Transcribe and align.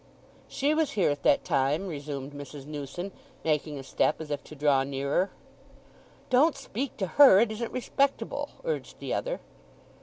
"She 0.47 0.73
was 0.73 0.93
here 0.93 1.11
at 1.11 1.21
that 1.21 1.43
time," 1.45 1.85
resumed 1.87 2.33
Mrs. 2.33 2.65
Newson, 2.65 3.11
making 3.45 3.77
a 3.77 3.83
step 3.83 4.19
as 4.19 4.31
if 4.31 4.43
to 4.45 4.55
draw 4.55 4.81
nearer. 4.81 5.29
"Don't 6.31 6.55
speak 6.57 6.97
to 6.97 7.05
her—it 7.05 7.51
isn't 7.51 7.71
respectable!" 7.71 8.49
urged 8.63 8.97
the 8.97 9.13
other. 9.13 9.41